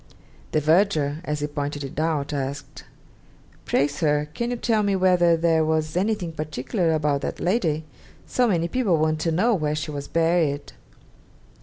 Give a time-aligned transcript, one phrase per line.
[0.51, 2.85] The verger, as he pointed it out, asked,
[3.65, 7.85] 'Pray, sir, can you tell me whether there was anything particular about that lady;
[8.25, 10.71] so many people want to know where she was buried?'